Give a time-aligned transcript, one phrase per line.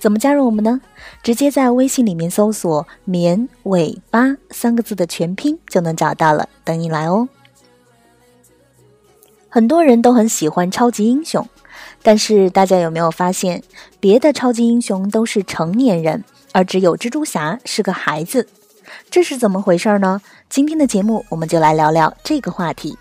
[0.00, 0.80] 怎么加入我们呢？
[1.22, 7.28] 直接在微信里面搜索“绵尾巴”三个字的全拼就能找到了，等你来哦。
[9.50, 11.46] 很多人都很喜欢超级英雄，
[12.02, 13.62] 但是大家有没有发现，
[14.00, 18.48] 别的超级英雄都是成年人，而只有蜘蛛侠是个孩子，
[19.10, 20.22] 这是怎么回事呢？
[20.48, 22.96] 今天的节目我们就来聊聊这个话题。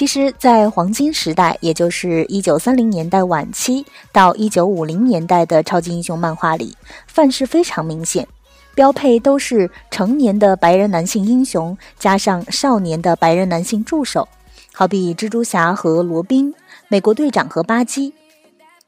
[0.00, 6.74] 其实，在黄金时代，也就是一九三零年代晚期到一九五零年代的超级英雄漫画里，
[7.06, 8.26] 范式非常明显，
[8.74, 14.26] 标配都是成年的白人男性英雄加上少年的白人男性助手，
[14.72, 16.54] 好比蜘蛛侠和罗宾、
[16.88, 18.14] 美国队长和巴基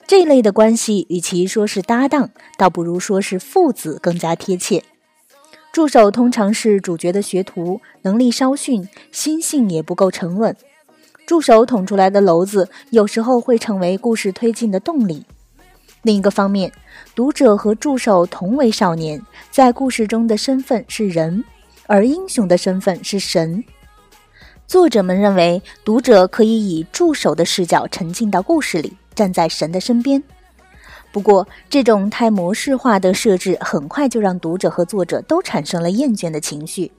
[0.07, 4.83] 这类的关系，与其说是搭档，倒不如说是父子更加贴切。
[5.75, 10.57] 助手通常是主角的学徒，能力稍逊，心性也不够沉稳。
[11.33, 15.25] 助手捅出来的篓子，有时候会成为故事推进的动力。
[16.03, 16.71] 另一个方面，
[17.15, 19.19] 读者和助手同为少年，
[19.51, 21.43] 在故事中的身份是人，
[21.87, 23.65] 而英雄的身份是神。
[24.67, 30.23] 作者们认为，读者可以以助手的视角沉浸到故事里，站在神的身边。
[31.13, 36.93] 不过，这种太模式化的设置，很快就让读者和作者都产生了厌倦的情绪。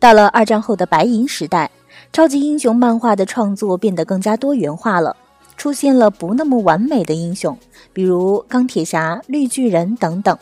[0.00, 1.70] 到了二战后的白银时代。
[2.12, 5.16] 超级英雄漫画的创作变得更加多元化了，
[5.56, 7.58] 出现了不那么完美的英雄，
[7.92, 10.36] 比如钢铁侠、绿巨人等等；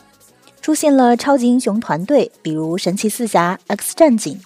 [0.61, 4.37] 出现了超级英雄团队，比如神奇四侠、X 战警；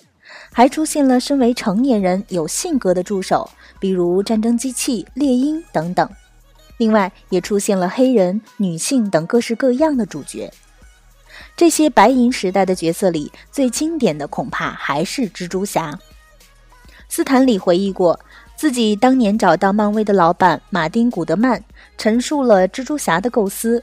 [0.52, 6.08] 还出现了身为成年人有性格的助手，比如战争机器、猎鹰等等。
[6.78, 10.50] 另外，也出现了黑人、女性等各式各样的主角。
[11.56, 15.98] 这些白银时代的角色里，最经典的恐怕还是蜘蛛侠。
[17.12, 18.18] 斯坦李回忆过，
[18.54, 21.60] 自己当年找到漫威的老板马丁·古德曼，
[21.98, 23.82] 陈述了蜘蛛侠的构思。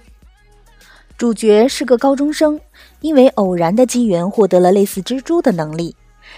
[1.18, 2.58] 主角是个高中生，
[3.02, 5.94] 因为偶然的机缘获得了类似蜘蛛的能力。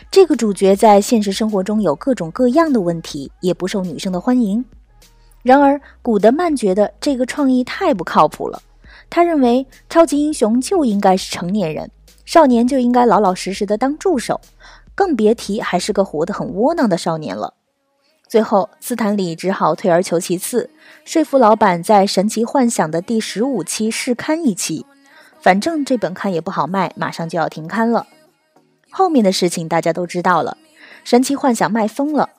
[0.10, 4.66] 这个主角在现实生活中有各种各样的问题，也不受女生的欢迎。
[5.44, 8.60] 然而，古德曼觉得这个创意太不靠谱了。
[9.12, 11.92] 他认为，超级英雄就应该是成年人，
[12.26, 14.42] 少年就应该老老实实的当助手。
[15.00, 17.54] 更别提还是个活得很窝囊的少年了。
[18.28, 20.70] 最后，斯坦李只好退而求其次，
[21.06, 24.86] 说服老板在《神奇幻想》的第十五期试刊一期。
[25.40, 28.08] 反正这本刊也不好卖，马上就要停刊了。
[28.90, 30.58] 后面的事情大家都知道了，
[31.06, 32.32] 《神奇幻想》卖疯了。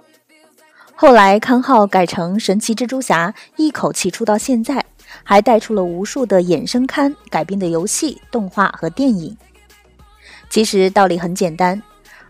[0.94, 4.84] 后来刊号改成《神奇蜘蛛侠》，一口气出到现在，
[5.24, 9.34] 还带出了无数的衍生刊、改编的游戏、动画和电影。
[10.50, 11.82] 其实道理很简单。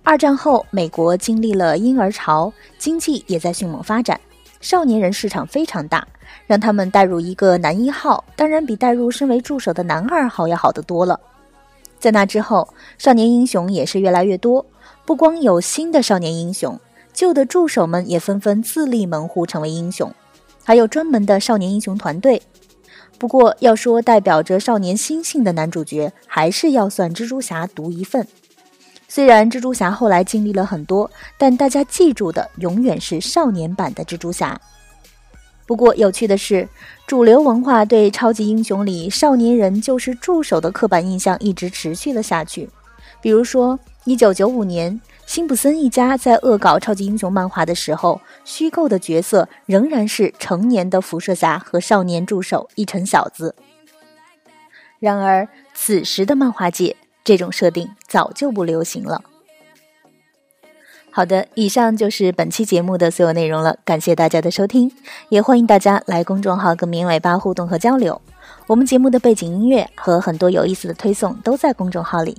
[0.02, 4.18] 二战后，美国经历了婴儿潮，经济也在迅猛发展，
[4.60, 6.06] 少年人市场非常大，
[6.46, 11.20] 让他们带入一个男一号，当然比带入身为助手的男二号要好得多了。
[11.98, 12.66] 在那之后，
[12.98, 14.64] 少年英雄也是越来越多，
[15.04, 16.80] 不光有新的少年英雄，
[17.12, 20.10] 旧的助手们也纷纷自立门户成为英雄，
[20.64, 22.42] 还有专门的少年英雄团队。
[23.18, 28.26] 不过，要说代表着少年心性的男主角，还是要算蜘蛛侠独一份。
[29.10, 34.58] 虽然蜘蛛侠后来经历了很多，但大家记住的永远是少年版的蜘蛛侠。
[35.66, 36.68] 不过有趣的是，
[37.08, 42.70] 主流文化对超级英雄里少年人就是助手的刻板印象一直持续了下去。
[43.20, 53.56] 比如说，一九九五年，辛普森一家在恶搞超级英雄漫画的时候，虚构的角色仍然是成年的辐射侠和少年助手一城小子。
[55.00, 56.94] 然而，此时的漫画界。
[57.24, 59.22] 这种设定早就不流行了。
[61.12, 64.90] 好的，以上就是本期节目的所有内容了，感谢大家的收听，
[65.28, 68.20] 也欢迎大家来公众号跟绵尾巴互动和交流。
[68.68, 72.36] 我们节目的背景音乐和很多有意思的推送都在公众号里。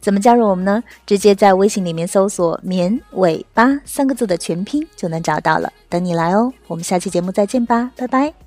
[0.00, 0.80] 怎么加入我们呢？
[1.04, 6.52] 直接在微信里面搜索“绵尾巴”三个字的全拼就能找到了，等你来哦。
[6.68, 8.43] 我们下期节目再见吧，拜拜。